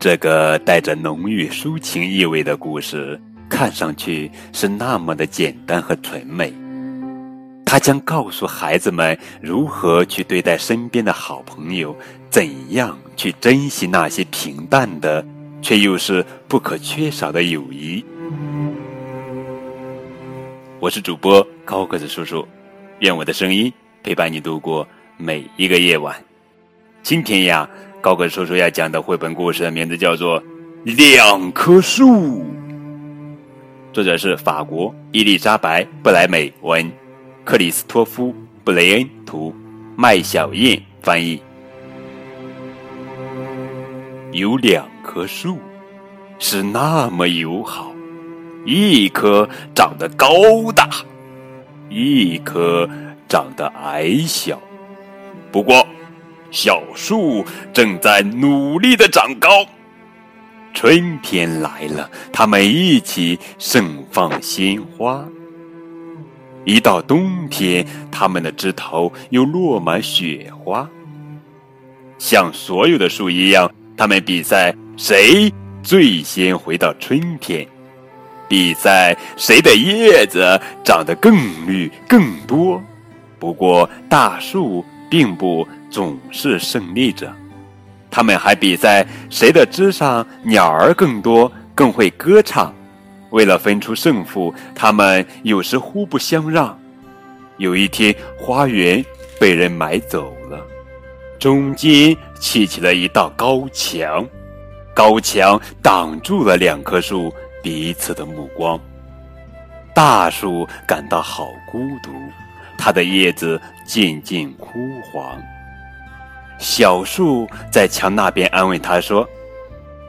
[0.00, 6.50] 这个带着浓郁抒情意味的故事，看上去是那么的简单和纯美。
[7.66, 11.94] 他将告诉孩子们如何去对待身边的好朋友，
[12.30, 15.22] 怎样去珍惜那些平淡的
[15.60, 18.02] 却又是不可缺少的友谊。
[20.78, 22.48] 我是主播高个子叔叔，
[23.00, 23.70] 愿我的声音
[24.02, 26.16] 陪伴你度过每一个夜晚。
[27.02, 27.68] 今天呀。
[28.00, 30.42] 高个叔叔要讲的绘本故事的名字叫做
[30.84, 32.06] 《两棵树》，
[33.92, 36.90] 作者是法国伊丽莎白·布莱美文，
[37.44, 38.28] 克里斯托夫·
[38.64, 39.54] 布雷恩图，
[39.96, 41.42] 麦小燕翻译。
[44.32, 45.58] 有两棵树，
[46.38, 47.92] 是那么友好，
[48.64, 50.32] 一棵长得高
[50.74, 50.88] 大，
[51.90, 52.88] 一棵
[53.28, 54.58] 长得矮小。
[55.52, 55.86] 不过。
[56.50, 59.64] 小树正在努力的长高。
[60.72, 65.24] 春天来了，它们一起盛放鲜花。
[66.64, 70.88] 一到冬天，它们的枝头又落满雪花。
[72.18, 77.66] 像所有的树一样，它们比赛谁最先回到春天，
[78.48, 81.34] 比赛谁的叶子长得更
[81.66, 82.80] 绿更多。
[83.38, 85.66] 不过，大树并不。
[85.90, 87.32] 总是胜利者，
[88.10, 92.72] 他们还比赛谁的枝上鸟儿更多，更会歌唱。
[93.30, 96.76] 为了分出胜负，他们有时互不相让。
[97.58, 99.04] 有一天，花园
[99.38, 100.58] 被人买走了，
[101.38, 104.26] 中间砌起了一道高墙，
[104.94, 108.80] 高墙挡住了两棵树彼此的目光。
[109.94, 112.10] 大树感到好孤独，
[112.78, 114.68] 它的叶子渐渐枯
[115.12, 115.38] 黄。
[116.60, 119.26] 小树在墙那边安慰他说：“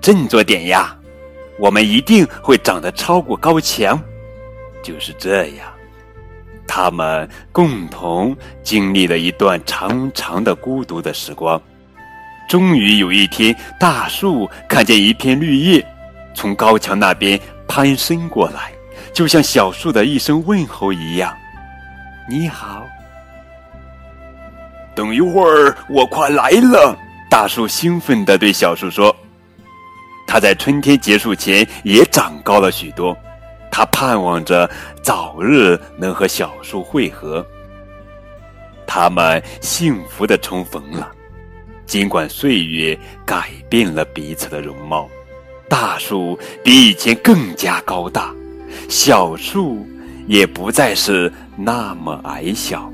[0.00, 0.96] 振作点呀，
[1.58, 4.02] 我们一定会长得超过高墙。”
[4.82, 5.68] 就是这样，
[6.66, 11.60] 他们共同经历了一段长长的孤独的时光。
[12.48, 15.86] 终于有一天，大树看见一片绿叶
[16.32, 17.38] 从高墙那边
[17.68, 18.72] 攀升过来，
[19.12, 21.36] 就像小树的一声问候一样
[22.26, 22.86] ：“你好。”
[24.98, 26.98] 等一会儿，我快来了！
[27.30, 29.14] 大树兴奋地对小树说
[30.26, 33.16] ：“它在春天结束前也长高了许多，
[33.70, 34.68] 它盼望着
[35.00, 37.46] 早日能和小树会合。
[38.88, 41.08] 他们幸福的重逢了，
[41.86, 45.08] 尽管岁月改变了彼此的容貌，
[45.68, 48.34] 大树比以前更加高大，
[48.88, 49.86] 小树
[50.26, 52.92] 也不再是那么矮小。”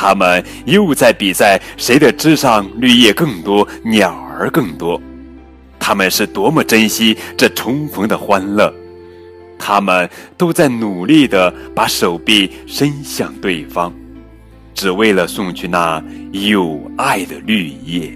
[0.00, 5.02] 他们又在比赛谁的枝上绿叶更多，鸟儿更多。
[5.76, 8.72] 他们是多么珍惜这重逢的欢乐！
[9.58, 13.92] 他们都在努力的把手臂伸向对方，
[14.72, 18.12] 只为了送去那有爱的绿叶。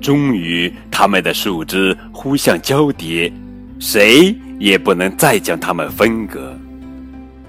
[0.00, 3.32] 终于，他们的树枝互相交叠，
[3.80, 6.56] 谁也不能再将它们分隔。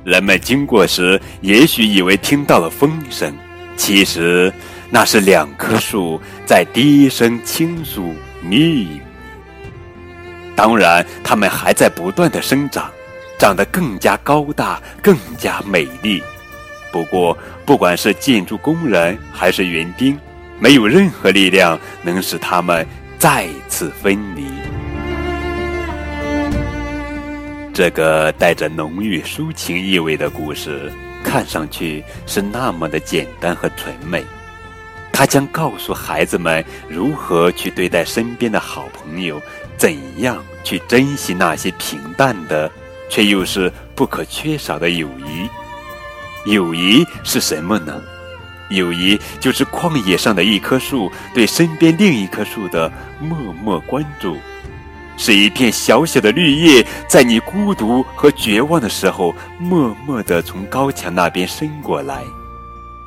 [0.07, 3.37] 人们经过时，也许以为听到了风声，
[3.75, 4.53] 其实
[4.89, 9.01] 那是两棵树在低声倾诉秘密。
[10.55, 12.89] 当然，它们还在不断的生长，
[13.37, 16.23] 长得更加高大，更加美丽。
[16.89, 20.17] 不过，不管是建筑工人还是园丁，
[20.57, 22.87] 没有任何力量能使它们
[23.19, 24.46] 再次分离。
[27.77, 30.91] 这个带着浓郁抒情意味的故事，
[31.23, 34.25] 看上去是那么的简单和纯美。
[35.13, 39.39] 他将告诉孩子们如何去对待身边的好朋友，
[39.77, 42.71] 怎样去珍惜那些平淡的
[43.11, 46.51] 却又是不可缺少的友谊。
[46.51, 48.01] 友谊是什么呢？
[48.71, 54.35] 友谊就是旷野上的一棵树对身边另一棵树的默默关注。
[55.17, 62.23] 是一片小小的绿叶，在你孤独和绝望的时候，默默地从高墙那边伸过来，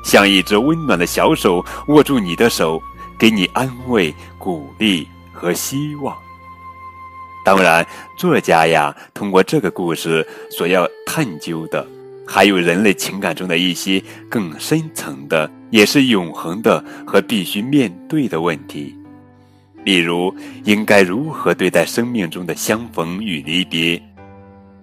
[0.03, 2.81] 像一只温暖的小手握住你的手，
[3.17, 6.15] 给你安慰、鼓励和希望。
[7.43, 7.83] 当然，
[8.17, 11.87] 作家呀，通过这个故事所要探究的，
[12.27, 18.95] 还有人类情感中的一些更深层的，也是永恒的和必须面对的问题。
[19.83, 20.33] 例如，
[20.63, 24.01] 应该如何对待生命中的相逢与离别？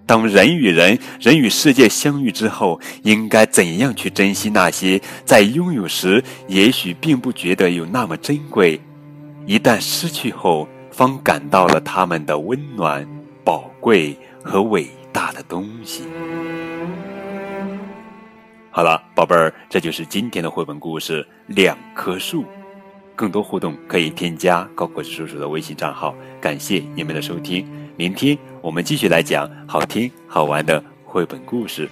[0.07, 8.81] 当人与人、人与世界相遇之后，应该怎样去珍惜那些在拥有时也许并不觉得有那么珍贵，
[9.45, 13.07] 一旦失去后，方感到了他们的温暖、
[13.45, 16.05] 宝贵和伟大的东西。
[18.71, 22.43] 好了，宝贝儿，这就是今天的绘本故事《两棵树》。
[23.19, 26.15] 更多互动可以添加高果子叔叔的微信账号。
[26.41, 31.91] 感谢你们的收听，明天我们继续来讲好听好玩的绘本故事。